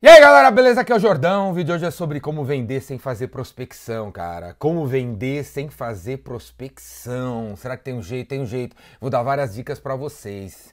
[0.00, 0.82] E aí galera, beleza?
[0.82, 1.50] Aqui é o Jordão.
[1.50, 4.54] O vídeo de hoje é sobre como vender sem fazer prospecção, cara.
[4.56, 7.56] Como vender sem fazer prospecção.
[7.56, 8.28] Será que tem um jeito?
[8.28, 8.76] Tem um jeito.
[9.00, 10.72] Vou dar várias dicas para vocês.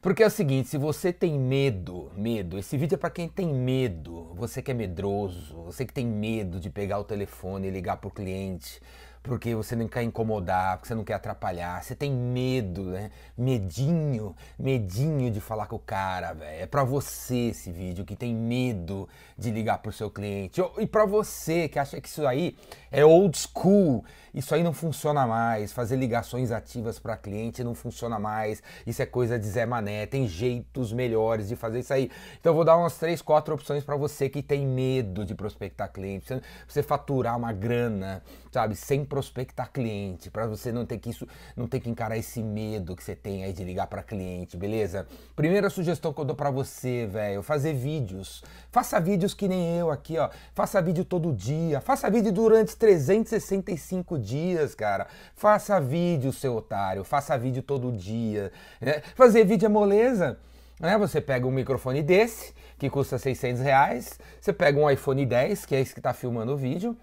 [0.00, 3.52] Porque é o seguinte, se você tem medo, medo, esse vídeo é para quem tem
[3.52, 7.98] medo, você que é medroso, você que tem medo de pegar o telefone e ligar
[7.98, 8.80] pro cliente,
[9.22, 13.10] porque você não quer incomodar, porque você não quer atrapalhar, você tem medo, né?
[13.38, 16.62] Medinho, medinho de falar com o cara, velho.
[16.62, 19.08] É para você esse vídeo que tem medo
[19.38, 20.60] de ligar pro seu cliente.
[20.78, 22.56] E para você que acha que isso aí
[22.90, 24.04] é old school,
[24.34, 25.72] isso aí não funciona mais.
[25.72, 28.62] Fazer ligações ativas para cliente não funciona mais.
[28.86, 30.06] Isso é coisa de Zé Mané.
[30.06, 32.10] Tem jeitos melhores de fazer isso aí.
[32.40, 35.92] Então eu vou dar umas três, quatro opções para você que tem medo de prospectar
[35.92, 41.28] cliente, você faturar uma grana, sabe, sem prospectar cliente, para você não ter que isso,
[41.54, 45.06] não ter que encarar esse medo que você tem aí de ligar para cliente, beleza?
[45.36, 48.42] Primeira sugestão que eu dou para você, velho, fazer vídeos.
[48.70, 50.30] Faça vídeos que nem eu aqui, ó.
[50.54, 55.06] Faça vídeo todo dia, faça vídeo durante 365 dias, cara.
[55.36, 58.50] Faça vídeo, seu otário, faça vídeo todo dia.
[58.80, 59.02] Né?
[59.14, 60.38] Fazer vídeo é moleza.
[60.80, 60.96] Né?
[60.96, 65.74] Você pega um microfone desse, que custa 600 reais, você pega um iPhone 10, que
[65.74, 66.96] é esse que está filmando o vídeo,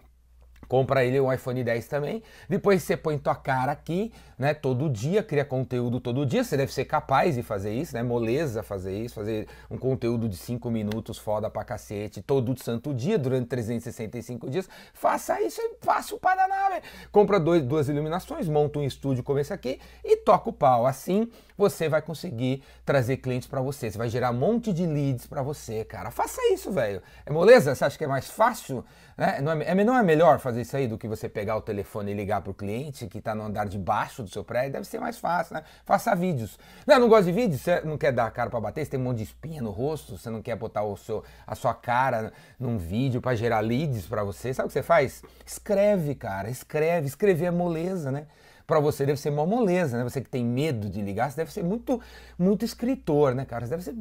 [0.69, 2.23] compra ele um iPhone 10 também.
[2.47, 6.43] Depois você põe tua cara aqui, né, todo dia, cria conteúdo todo dia.
[6.43, 8.03] Você deve ser capaz de fazer isso, né?
[8.03, 13.17] Moleza fazer isso, fazer um conteúdo de 5 minutos foda pra cacete, todo santo dia,
[13.17, 14.69] durante 365 dias.
[14.93, 16.83] Faça isso, é fácil para velho.
[17.11, 20.85] Compra dois, duas iluminações, monta um estúdio como esse aqui e toca o pau.
[20.85, 21.27] Assim
[21.59, 23.91] você vai conseguir trazer clientes para você.
[23.91, 26.09] Você vai gerar um monte de leads para você, cara.
[26.09, 27.01] Faça isso, velho.
[27.25, 27.75] É moleza?
[27.75, 28.85] Você acha que é mais fácil?
[29.17, 29.41] Né?
[29.41, 32.11] Não, é, é, não é melhor fazer isso aí do que você pegar o telefone
[32.11, 34.73] e ligar pro cliente que está no andar de baixo do seu prédio?
[34.73, 35.63] Deve ser mais fácil, né?
[35.85, 36.57] Faça vídeos.
[36.85, 37.57] Não, não gosta de vídeo?
[37.57, 38.85] Você não quer dar a cara para bater?
[38.85, 40.17] Você tem um monte de espinha no rosto?
[40.17, 44.23] Você não quer botar o seu, a sua cara num vídeo para gerar leads para
[44.23, 44.53] você?
[44.53, 45.23] Sabe o que você faz?
[45.45, 46.49] Escreve, cara.
[46.49, 47.07] Escreve.
[47.07, 48.27] Escrever é moleza, né?
[48.69, 50.03] para você deve ser uma moleza, né?
[50.03, 51.99] Você que tem medo de ligar, você deve ser muito,
[52.37, 53.65] muito escritor, né, cara?
[53.65, 53.95] Você deve ser,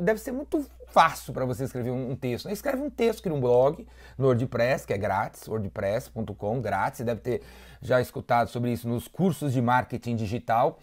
[0.00, 2.46] deve ser muito fácil para você escrever um, texto.
[2.46, 2.52] Né?
[2.52, 6.98] Escreve um texto, cria um blog no WordPress, que é grátis, wordpress.com, grátis.
[6.98, 7.42] Você deve ter
[7.80, 10.78] já escutado sobre isso nos cursos de marketing digital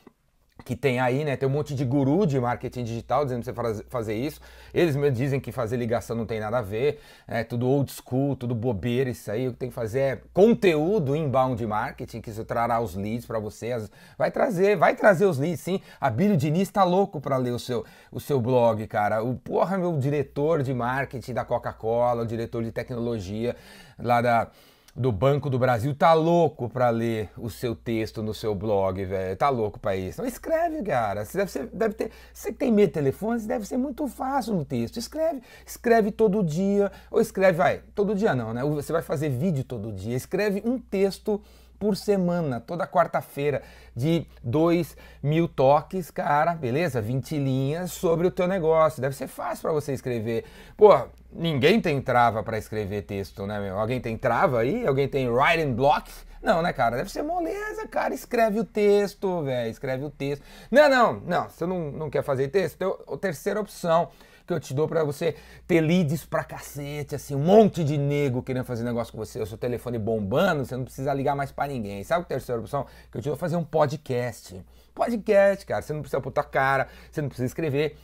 [0.64, 1.36] que tem aí, né?
[1.36, 4.40] Tem um monte de guru de marketing digital dizendo pra você fazer isso.
[4.74, 8.36] Eles me dizem que fazer ligação não tem nada a ver, é tudo old school,
[8.36, 9.48] tudo bobeira isso aí.
[9.48, 13.38] O que tem que fazer é conteúdo inbound marketing, que isso trará os leads para
[13.38, 13.76] você.
[14.18, 15.82] Vai trazer, vai trazer os leads, sim.
[16.00, 19.22] A Bíblia Diniz tá louco para ler o seu, o seu blog, cara.
[19.22, 23.56] O porra, meu diretor de marketing da Coca-Cola, o diretor de tecnologia
[24.00, 24.48] lá da
[24.96, 29.36] do Banco do Brasil tá louco para ler o seu texto no seu blog, velho.
[29.36, 30.22] Tá louco para isso.
[30.22, 31.26] Então escreve, cara.
[31.26, 32.12] Você deve, ser, deve ter.
[32.34, 34.98] Você que tem medo de telefone, deve ser muito fácil no texto.
[34.98, 35.42] Escreve.
[35.66, 36.90] Escreve todo dia.
[37.12, 38.64] Ou escreve, vai, todo dia não, né?
[38.64, 40.16] Você vai fazer vídeo todo dia.
[40.16, 41.42] Escreve um texto
[41.86, 43.62] por semana, toda quarta-feira,
[43.96, 47.00] de 2 mil toques, cara, beleza?
[47.00, 49.00] 20 linhas sobre o teu negócio.
[49.00, 50.46] Deve ser fácil para você escrever.
[50.76, 51.00] Pô,
[51.32, 53.78] ninguém tem trava para escrever texto, né, meu?
[53.78, 54.84] Alguém tem trava aí?
[54.88, 56.12] Alguém tem writing block?
[56.42, 56.98] Não, né, cara?
[56.98, 58.16] Deve ser moleza, cara.
[58.16, 59.70] Escreve o texto, velho.
[59.70, 60.44] Escreve o texto.
[60.72, 61.50] Não, não, não.
[61.50, 62.78] Você não, não quer fazer texto?
[62.78, 64.10] Então, a terceira opção
[64.46, 65.36] que eu te dou para você
[65.68, 69.46] ter leads pra cacete, assim, um monte de nego querendo fazer negócio com você, o
[69.46, 72.04] seu telefone bombando, você não precisa ligar mais para ninguém.
[72.04, 72.86] Sabe a terceira opção?
[73.12, 74.64] Que eu te dou fazer um podcast.
[74.94, 77.98] Podcast, cara, você não precisa botar cara, você não precisa escrever,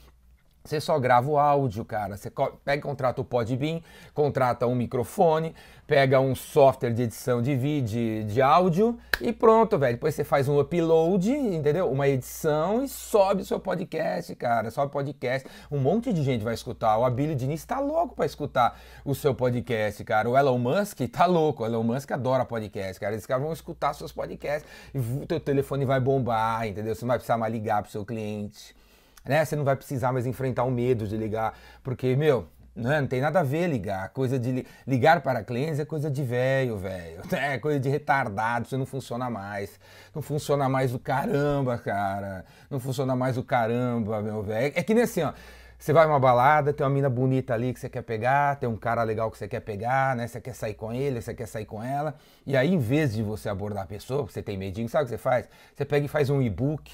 [0.63, 2.15] você só grava o áudio, cara.
[2.15, 2.31] Você
[2.63, 3.81] pega contrata o Podbean,
[4.13, 5.55] contrata um microfone,
[5.87, 9.95] pega um software de edição de vídeo, de áudio e pronto, velho.
[9.95, 11.91] Depois você faz um upload, entendeu?
[11.91, 14.69] Uma edição e sobe o seu podcast, cara.
[14.69, 15.47] Sobe podcast.
[15.71, 16.95] Um monte de gente vai escutar.
[16.97, 20.29] O Abílio Diniz tá louco para escutar o seu podcast, cara.
[20.29, 21.63] O Elon Musk tá louco.
[21.63, 23.15] O Elon Musk adora podcast, cara.
[23.15, 26.93] Esses caras vão escutar seus podcasts e o teu telefone vai bombar, entendeu?
[26.93, 28.79] Você não vai precisar mais ligar pro seu cliente
[29.25, 29.43] né?
[29.43, 33.01] Você não vai precisar mais enfrentar o medo de ligar, porque, meu, não, é?
[33.01, 34.09] não tem nada a ver ligar.
[34.09, 37.21] Coisa de ligar para clientes é coisa de velho, velho.
[37.31, 39.79] É coisa de retardado, isso não funciona mais.
[40.15, 42.45] Não funciona mais o caramba, cara.
[42.69, 44.73] Não funciona mais o caramba, meu velho.
[44.75, 45.33] É que nem assim, ó.
[45.77, 48.77] Você vai numa balada, tem uma mina bonita ali que você quer pegar, tem um
[48.77, 50.27] cara legal que você quer pegar, né?
[50.27, 52.13] Você quer sair com ele, você quer sair com ela.
[52.45, 55.09] E aí, em vez de você abordar a pessoa, você tem medinho, sabe o que
[55.09, 55.49] você faz?
[55.75, 56.91] Você pega e faz um e-book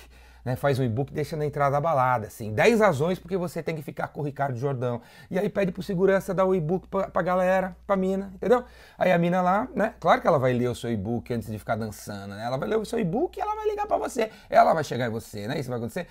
[0.48, 3.76] né, faz um e-book deixa na entrada da balada, assim, 10 razões porque você tem
[3.76, 5.02] que ficar com o Ricardo Jordão.
[5.30, 8.64] E aí pede pro segurança dar o e-book pra, pra galera, pra mina, entendeu?
[8.98, 11.60] Aí a mina lá, né, claro que ela vai ler o seu e-book antes de
[11.60, 12.46] ficar dançando, né?
[12.46, 14.32] Ela vai ler o seu e-book e ela vai ligar para você.
[14.50, 15.60] Ela vai chegar em você, né?
[15.60, 16.08] Isso vai acontecer.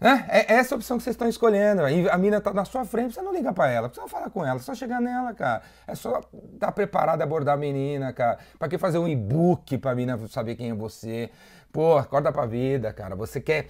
[0.00, 1.82] É, é essa opção que vocês estão escolhendo.
[1.84, 4.60] A mina tá na sua frente, você não liga para ela, não falar com ela,
[4.60, 5.62] só chegar nela, cara.
[5.86, 8.38] É só estar tá preparado a abordar a menina, cara.
[8.58, 11.30] Pra que fazer um e-book pra mina saber quem é você?
[11.72, 13.14] Pô, acorda pra vida, cara.
[13.14, 13.68] Você quer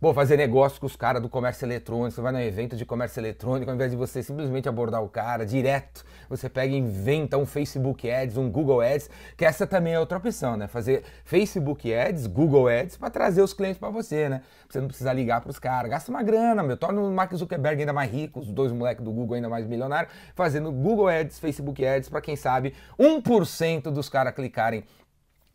[0.00, 3.20] Pô, fazer negócio com os caras do comércio eletrônico, você vai no evento de comércio
[3.20, 7.44] eletrônico, ao invés de você simplesmente abordar o cara direto, você pega e inventa um
[7.44, 10.66] Facebook Ads, um Google Ads, que essa também é outra opção, né?
[10.68, 14.40] Fazer Facebook Ads, Google Ads para trazer os clientes para você, né?
[14.70, 15.90] Você não precisar ligar para os caras.
[15.90, 16.78] Gasta uma grana, meu.
[16.78, 20.10] Torna o Mark Zuckerberg ainda mais rico, os dois moleques do Google ainda mais milionários,
[20.34, 24.82] fazendo Google Ads, Facebook Ads, para quem sabe 1% dos caras clicarem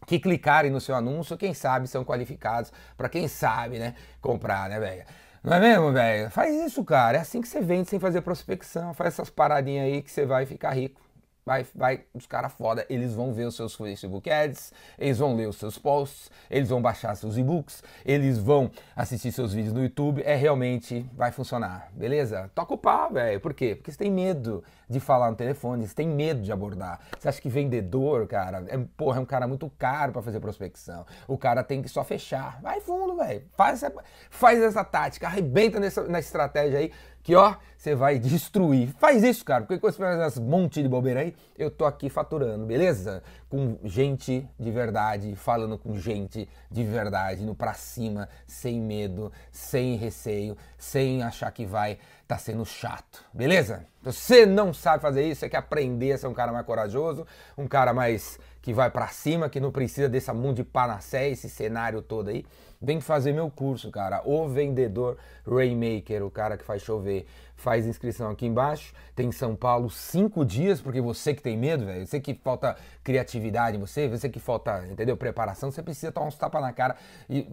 [0.06, 4.80] que clicarem no seu anúncio, quem sabe são qualificados para quem sabe, né, comprar, né,
[4.80, 5.04] velho?
[5.44, 6.31] Não é mesmo, velho?
[6.31, 7.18] Faz isso, cara.
[7.18, 8.96] É assim que você vende sem fazer prospecção.
[8.96, 11.05] Faz essas paradinhas aí que você vai ficar rico
[11.45, 15.47] vai, vai, os caras foda, eles vão ver os seus Facebook Ads, eles vão ler
[15.47, 20.24] os seus posts, eles vão baixar seus e-books, eles vão assistir seus vídeos no YouTube,
[20.25, 22.50] é realmente, vai funcionar, beleza?
[22.56, 23.75] Toca o pau, velho, por quê?
[23.75, 27.39] Porque você tem medo de falar no telefone, você tem medo de abordar, você acha
[27.39, 31.63] que vendedor, cara, é, porra, é um cara muito caro para fazer prospecção, o cara
[31.63, 33.94] tem que só fechar, vai fundo, velho, faz essa,
[34.31, 36.92] faz essa tática, arrebenta nessa, na estratégia aí,
[37.25, 38.94] que ó, você vai destruir.
[39.00, 42.07] Faz isso, cara, porque quando você faz um monte de bobeira aí, eu tô aqui
[42.07, 43.24] faturando, beleza?
[43.50, 49.95] Com gente de verdade, falando com gente de verdade, indo pra cima, sem medo, sem
[49.95, 53.86] receio, sem achar que vai tá sendo chato, beleza?
[54.01, 57.25] Então, você não sabe fazer isso, você quer aprender a ser um cara mais corajoso,
[57.57, 61.48] um cara mais que vai para cima, que não precisa desse mundo de panacéia, esse
[61.48, 62.44] cenário todo aí,
[62.81, 64.22] vem fazer meu curso, cara.
[64.25, 65.18] O Vendedor
[65.48, 67.27] Rainmaker, o cara que faz chover.
[67.56, 68.94] Faz inscrição aqui embaixo.
[69.16, 72.06] Tem em São Paulo cinco dias, porque você que tem medo, velho.
[72.06, 75.16] Você que falta criatividade você, você que falta, entendeu?
[75.16, 76.96] Preparação, você precisa tomar uns tapas na cara
[77.30, 77.48] e,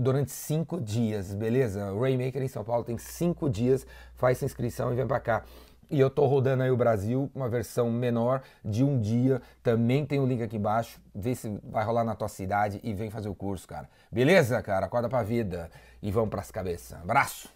[0.00, 1.92] durante cinco dias, beleza?
[1.92, 3.86] O Rainmaker em São Paulo tem cinco dias.
[4.14, 5.44] Faz inscrição e vem pra cá.
[5.90, 9.40] E eu tô rodando aí o Brasil, uma versão menor de um dia.
[9.62, 11.00] Também tem o link aqui embaixo.
[11.14, 13.88] Vê se vai rolar na tua cidade e vem fazer o curso, cara.
[14.12, 14.86] Beleza, cara?
[14.86, 15.70] Acorda pra vida
[16.02, 17.00] e vamos pras cabeças.
[17.00, 17.46] Abraço!